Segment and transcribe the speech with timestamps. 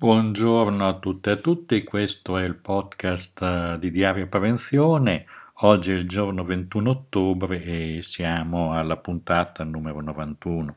[0.00, 5.26] Buongiorno a tutte e a tutti, questo è il podcast eh, di Diario Prevenzione.
[5.62, 10.76] Oggi è il giorno 21 ottobre e siamo alla puntata numero 91.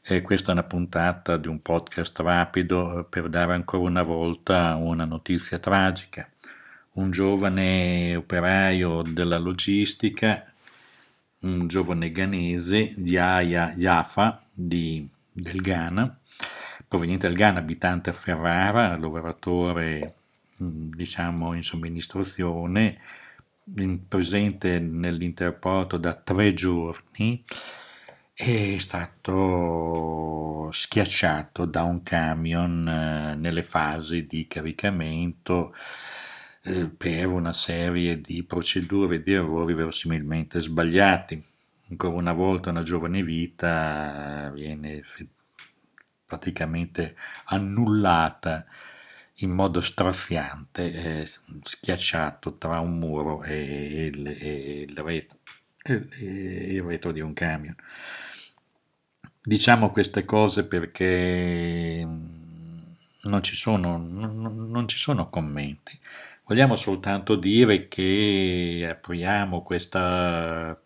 [0.00, 4.74] E questa è una puntata di un podcast rapido eh, per dare ancora una volta
[4.76, 6.26] una notizia tragica.
[6.92, 10.50] Un giovane operaio della logistica,
[11.40, 16.18] un giovane ghanese, Yahya Yafa, di, del Ghana,
[16.88, 20.14] proveniente dal Ghana, abitante a Ferrara, lavoratore
[20.58, 22.98] diciamo in somministrazione,
[23.76, 27.42] in, presente nell'interporto da tre giorni,
[28.32, 35.74] è stato schiacciato da un camion eh, nelle fasi di caricamento
[36.62, 41.42] eh, per una serie di procedure e di errori verosimilmente sbagliati.
[41.88, 45.02] Ancora una volta una giovane vita viene
[46.26, 47.16] praticamente
[47.46, 48.66] annullata
[49.40, 51.26] in modo straziante, eh,
[51.62, 55.38] schiacciato tra un muro e il, e il, retro,
[55.82, 57.76] e il retro di un camion.
[59.42, 62.04] Diciamo queste cose perché
[63.22, 65.98] non ci sono, non, non ci sono commenti.
[66.48, 69.98] Vogliamo soltanto dire che apriamo questo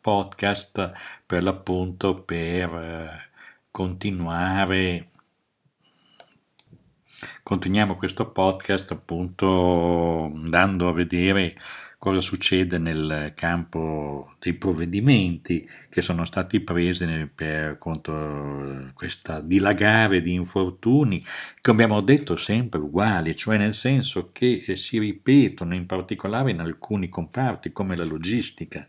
[0.01, 0.93] podcast
[1.27, 3.31] per l'appunto per eh,
[3.71, 5.10] continuare
[7.51, 11.57] continuiamo questo podcast appunto andando a vedere
[11.99, 20.33] cosa succede nel campo dei provvedimenti che sono stati presi per contro questa dilagare di
[20.33, 21.25] infortuni
[21.61, 27.09] che abbiamo detto sempre uguali, cioè nel senso che si ripetono in particolare in alcuni
[27.09, 28.87] comparti come la logistica.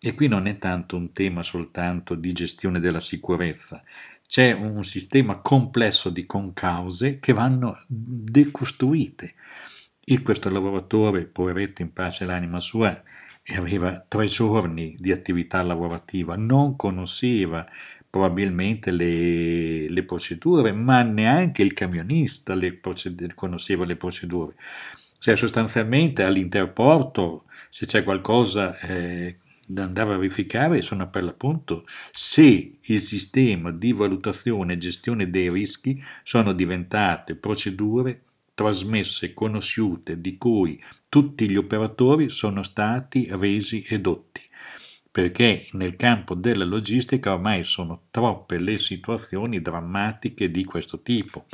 [0.00, 3.82] E qui non è tanto un tema soltanto di gestione della sicurezza,
[4.26, 9.34] c'è un sistema complesso di concause che vanno decostruite.
[10.04, 13.02] E questo lavoratore, poveretto in pace l'anima sua,
[13.56, 17.66] aveva tre giorni di attività lavorativa, non conosceva
[18.08, 24.54] probabilmente le, le procedure, ma neanche il camionista le proced- conosceva le procedure.
[25.18, 32.78] Cioè sostanzialmente all'interporto, se c'è qualcosa eh, da andare a verificare sono per l'appunto se
[32.80, 38.22] il sistema di valutazione e gestione dei rischi sono diventate procedure
[38.54, 44.42] trasmesse, conosciute, di cui tutti gli operatori sono stati resi edotti
[45.14, 51.46] perché nel campo della logistica ormai sono troppe le situazioni drammatiche di questo tipo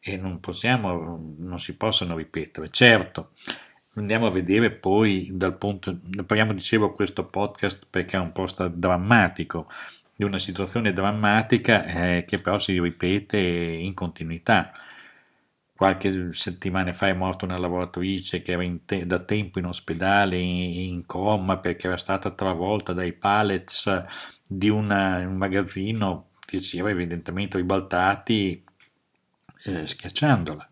[0.00, 2.68] e non possiamo, non si possono ripetere.
[2.70, 3.30] Certo,
[3.98, 9.68] andiamo a vedere poi dal punto, parliamo dicevo questo podcast perché è un post drammatico,
[10.16, 14.72] di una situazione drammatica eh, che però si ripete in continuità.
[15.74, 20.90] Qualche settimana fa è morta una lavoratrice che era te- da tempo in ospedale in,
[20.90, 24.04] in, coma perché era stata travolta dai pallets
[24.44, 28.64] di una, un magazzino che si era evidentemente ribaltati
[29.64, 30.68] eh, schiacciandola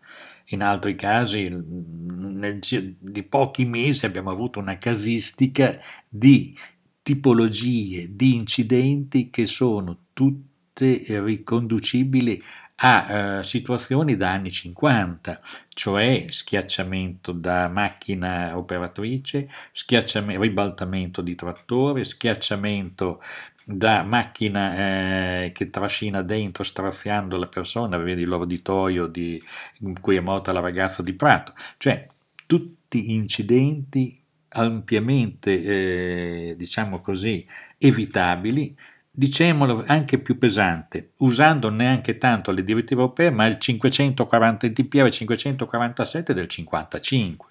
[0.49, 2.59] in altri casi nel
[2.99, 6.55] di pochi mesi abbiamo avuto una casistica di
[7.01, 12.41] tipologie di incidenti che sono tutte riconducibili
[12.79, 19.49] a uh, situazioni da anni 50, cioè schiacciamento da macchina operatrice,
[19.87, 23.21] ribaltamento di trattore, schiacciamento
[23.69, 29.41] da macchina eh, che trascina dentro straziando la persona, vedi l'uditorio di,
[29.79, 32.07] in cui è morta la ragazza di Prato, cioè
[32.45, 37.45] tutti incidenti ampiamente, eh, diciamo così,
[37.77, 38.73] evitabili,
[39.11, 45.09] diciamolo anche più pesante, usando neanche tanto le direttive europee, ma il 540 il DPR
[45.09, 47.49] 547 del 55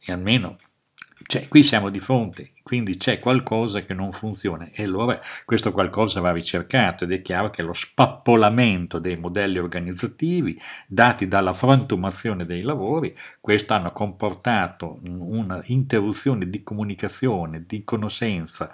[0.00, 0.56] e almeno
[1.32, 4.68] cioè, qui siamo di fronte, quindi c'è qualcosa che non funziona.
[4.70, 10.60] E allora questo qualcosa va ricercato ed è chiaro che lo spappolamento dei modelli organizzativi
[10.86, 18.70] dati dalla frantumazione dei lavori, questo hanno comportato una interruzione di comunicazione, di conoscenza,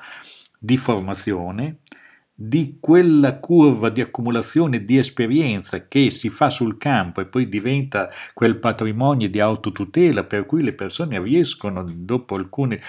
[0.58, 1.76] di formazione,
[2.40, 8.08] di quella curva di accumulazione di esperienza che si fa sul campo e poi diventa
[8.32, 12.80] quel patrimonio di autotutela per cui le persone riescono dopo alcune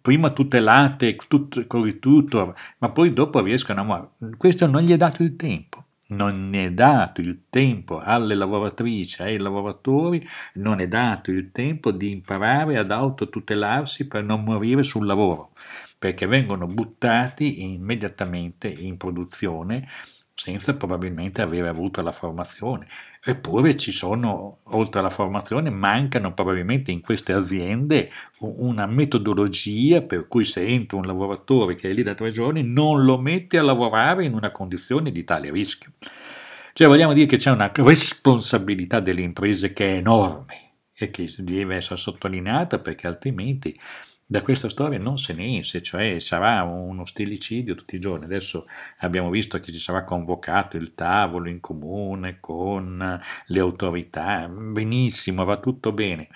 [0.00, 4.36] prima tutelate tut, con tutto ma poi dopo riescono a muovere.
[4.36, 5.84] Questo non gli è dato il tempo.
[6.08, 12.10] Non è dato il tempo alle lavoratrici, ai lavoratori, non è dato il tempo di
[12.10, 15.52] imparare ad autotutelarsi per non morire sul lavoro
[16.00, 19.86] perché vengono buttati immediatamente in produzione
[20.34, 22.86] senza probabilmente avere avuto la formazione.
[23.22, 30.44] Eppure ci sono, oltre alla formazione, mancano probabilmente in queste aziende una metodologia per cui
[30.44, 34.24] se entra un lavoratore che è lì da tre giorni non lo mette a lavorare
[34.24, 35.92] in una condizione di tale rischio.
[36.72, 41.76] Cioè vogliamo dire che c'è una responsabilità delle imprese che è enorme e che deve
[41.76, 43.78] essere sottolineata perché altrimenti
[44.30, 48.26] da questa storia non se ne esce, cioè sarà uno stilicidio tutti i giorni.
[48.26, 48.64] Adesso
[48.98, 55.58] abbiamo visto che ci sarà convocato il tavolo in comune con le autorità, benissimo, va
[55.58, 56.28] tutto bene,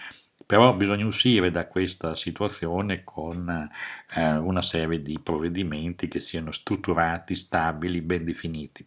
[0.44, 3.70] però bisogna uscire da questa situazione con
[4.16, 8.84] eh, una serie di provvedimenti che siano strutturati, stabili, ben definiti.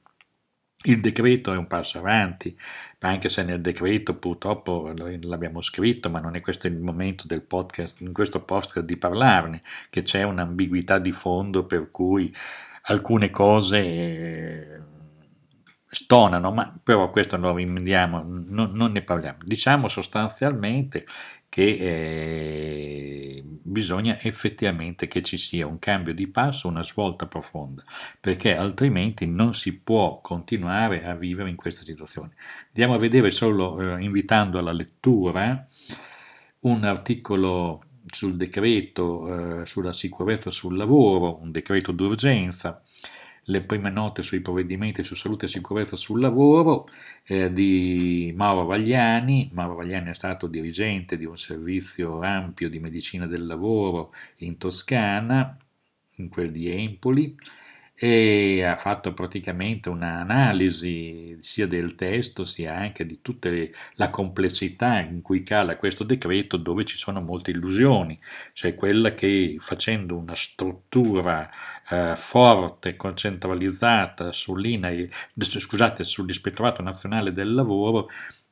[0.83, 2.57] Il decreto è un passo avanti,
[2.99, 8.01] anche se nel decreto purtroppo l'abbiamo scritto, ma non è questo il momento del podcast,
[8.01, 12.33] in questo podcast di parlarne, che c'è un'ambiguità di fondo per cui
[12.83, 14.79] alcune cose eh,
[15.87, 19.39] stonano, ma però questo lo rimediamo, non, non ne parliamo.
[19.43, 21.05] Diciamo sostanzialmente
[21.49, 27.83] che eh, bisogna effettivamente che ci sia un cambio di passo, una svolta profonda,
[28.19, 32.33] perché altrimenti non si può continuare a vivere in questa situazione.
[32.67, 35.65] Andiamo a vedere solo, eh, invitando alla lettura,
[36.61, 42.81] un articolo sul decreto eh, sulla sicurezza sul lavoro, un decreto d'urgenza,
[43.49, 46.87] le prime note sui provvedimenti su salute e sicurezza sul lavoro
[47.23, 49.49] eh, di Mauro Vagliani.
[49.53, 55.57] Mauro Vagliani è stato dirigente di un servizio ampio di medicina del lavoro in Toscana,
[56.15, 57.37] in quel di Empoli,
[57.99, 63.49] e ha fatto praticamente un'analisi sia del testo sia anche di tutta
[63.95, 68.19] la complessità in cui cala questo decreto dove ci sono molte illusioni,
[68.53, 71.49] cioè quella che facendo una struttura
[71.89, 74.31] eh, forte, concentralizzata
[76.03, 78.09] sull'Ispettorato Nazionale del Lavoro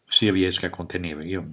[0.08, 1.24] si riesca a contenere.
[1.26, 1.48] Io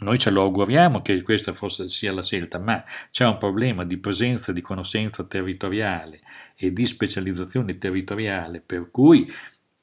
[0.00, 3.98] noi ce lo auguriamo che questa forse sia la scelta, ma c'è un problema di
[3.98, 6.20] presenza di conoscenza territoriale
[6.54, 9.30] e di specializzazione territoriale, per cui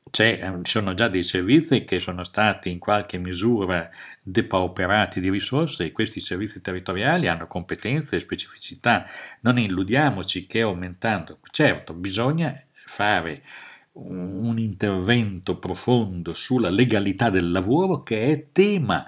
[0.09, 3.89] ci sono già dei servizi che sono stati in qualche misura
[4.21, 9.05] depauperati di risorse e questi servizi territoriali hanno competenze e specificità.
[9.41, 13.43] Non illudiamoci che aumentando, certo, bisogna fare
[13.93, 19.05] un intervento profondo sulla legalità del lavoro che è tema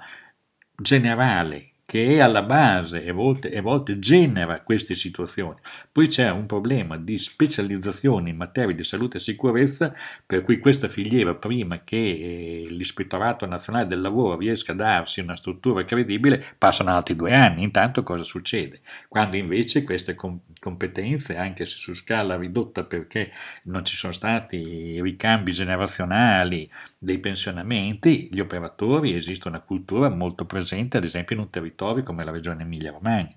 [0.82, 5.58] generale che è alla base e a volte, volte genera queste situazioni.
[5.90, 9.92] Poi c'è un problema di specializzazione in materia di salute e sicurezza,
[10.24, 15.34] per cui questa filiera, prima che eh, l'Ispettorato Nazionale del Lavoro riesca a darsi una
[15.34, 17.64] struttura credibile, passano altri due anni.
[17.64, 18.82] Intanto cosa succede?
[19.08, 23.32] Quando invece queste competenze, anche se su scala ridotta perché
[23.64, 26.70] non ci sono stati ricambi generazionali
[27.00, 32.02] dei pensionamenti, gli operatori, esiste una cultura molto presente, ad esempio in un territorio territori
[32.02, 33.34] come la regione Emilia-Romagna.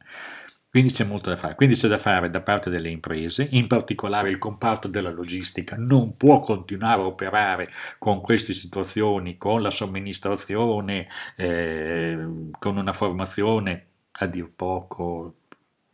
[0.69, 1.55] Quindi c'è molto da fare.
[1.55, 6.17] Quindi c'è da fare da parte delle imprese, in particolare il comparto della logistica non
[6.17, 7.69] può continuare a operare
[7.99, 11.07] con queste situazioni, con la somministrazione,
[11.37, 15.35] eh, con una formazione a dir poco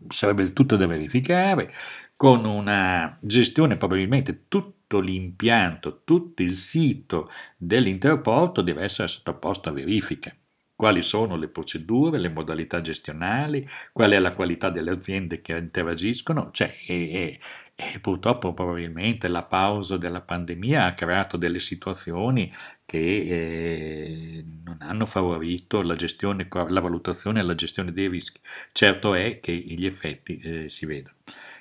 [0.07, 1.73] sarebbe tutto da verificare,
[2.15, 10.33] con una gestione probabilmente tutto l'impianto, tutto il sito dell'interporto deve essere sottoposto a verifica
[10.79, 16.51] quali sono le procedure, le modalità gestionali, qual è la qualità delle aziende che interagiscono,
[16.53, 17.39] cioè, e, e,
[17.75, 22.49] e purtroppo probabilmente la pausa della pandemia ha creato delle situazioni
[22.85, 28.39] che eh, non hanno favorito la, gestione, la valutazione e la gestione dei rischi.
[28.71, 31.15] Certo è che gli effetti eh, si vedono.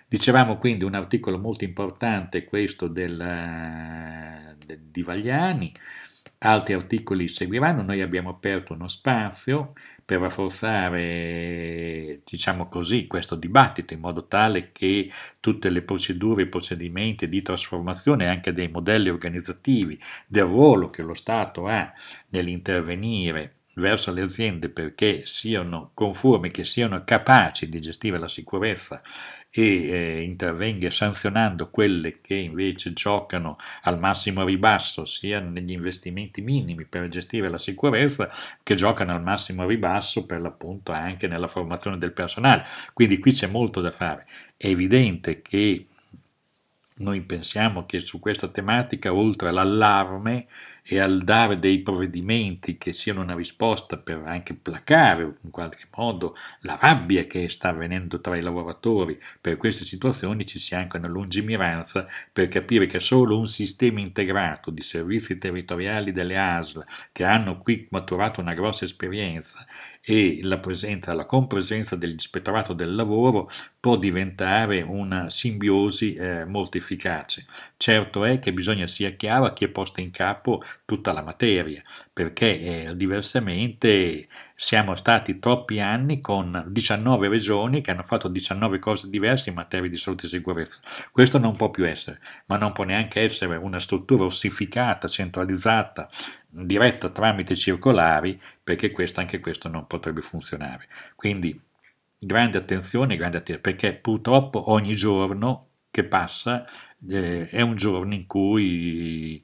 [0.06, 3.16] Dicevamo quindi un articolo molto importante questo del,
[4.64, 5.72] de, di Vagliani,
[6.40, 9.72] Altri articoli seguiranno, noi abbiamo aperto uno spazio
[10.04, 17.28] per rafforzare, diciamo così, questo dibattito in modo tale che tutte le procedure e procedimenti
[17.28, 21.92] di trasformazione anche dei modelli organizzativi, del ruolo che lo Stato ha
[22.28, 29.00] nell'intervenire verso le aziende perché siano conformi, che siano capaci di gestire la sicurezza
[29.50, 36.84] e eh, intervenga sanzionando quelle che invece giocano al massimo ribasso, sia negli investimenti minimi
[36.84, 38.30] per gestire la sicurezza,
[38.62, 42.64] che giocano al massimo ribasso per l'appunto anche nella formazione del personale.
[42.92, 44.26] Quindi qui c'è molto da fare.
[44.56, 45.86] È evidente che
[46.98, 50.46] noi pensiamo che su questa tematica, oltre all'allarme
[50.90, 56.34] e al dare dei provvedimenti che siano una risposta per anche placare in qualche modo
[56.60, 61.08] la rabbia che sta avvenendo tra i lavoratori per queste situazioni ci sia anche una
[61.08, 67.58] lungimiranza per capire che solo un sistema integrato di servizi territoriali delle ASL che hanno
[67.58, 69.66] qui maturato una grossa esperienza
[70.00, 77.44] e la presenza, la compresenza dell'ispettorato del lavoro può diventare una simbiosi eh, molto efficace.
[77.76, 81.82] Certo è che bisogna sia chiaro a chi è posta in capo tutta la materia,
[82.12, 89.08] perché eh, diversamente siamo stati troppi anni con 19 regioni che hanno fatto 19 cose
[89.08, 90.80] diverse in materia di salute e sicurezza.
[91.12, 96.08] Questo non può più essere, ma non può neanche essere una struttura ossificata, centralizzata,
[96.48, 100.88] diretta tramite circolari, perché questo, anche questo non potrebbe funzionare.
[101.14, 101.60] Quindi
[102.18, 106.66] grande attenzione, grande attenzione, perché purtroppo ogni giorno che passa
[107.08, 109.42] eh, è un giorno in cui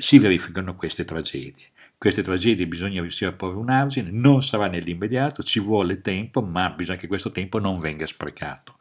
[0.00, 1.66] si verificano queste tragedie.
[1.98, 6.70] Queste tragedie bisogna riuscire a porre un argine, non sarà nell'immediato, ci vuole tempo, ma
[6.70, 8.78] bisogna che questo tempo non venga sprecato.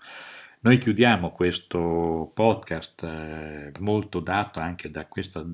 [0.61, 5.45] Noi chiudiamo questo podcast eh, molto dato anche da questa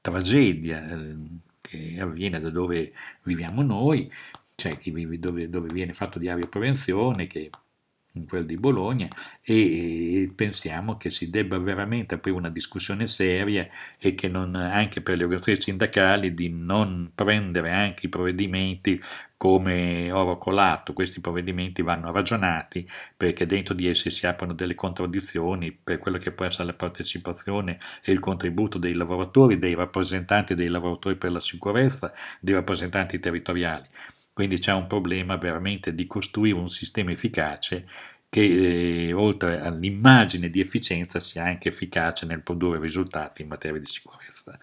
[0.00, 1.16] tragedia eh,
[1.60, 2.92] che avviene da dove
[3.22, 4.10] viviamo noi,
[4.54, 4.78] cioè
[5.18, 7.50] dove, dove viene fatto diario prevenzione, che
[8.16, 9.08] in quel di Bologna
[9.42, 13.68] e pensiamo che si debba veramente aprire una discussione seria
[13.98, 19.00] e che non, anche per le organizzazioni sindacali di non prendere anche i provvedimenti
[19.36, 25.72] come oro colato, questi provvedimenti vanno ragionati perché dentro di essi si aprono delle contraddizioni
[25.72, 30.68] per quello che può essere la partecipazione e il contributo dei lavoratori, dei rappresentanti dei
[30.68, 33.86] lavoratori per la sicurezza, dei rappresentanti territoriali.
[34.36, 37.88] Quindi c'è un problema veramente di costruire un sistema efficace
[38.28, 43.86] che eh, oltre all'immagine di efficienza sia anche efficace nel produrre risultati in materia di
[43.86, 44.58] sicurezza.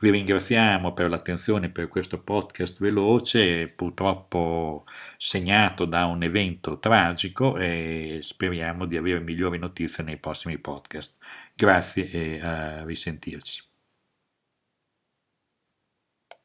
[0.00, 4.84] Vi ringraziamo per l'attenzione per questo podcast veloce, purtroppo
[5.16, 11.16] segnato da un evento tragico e speriamo di avere migliori notizie nei prossimi podcast.
[11.54, 13.65] Grazie e a risentirci.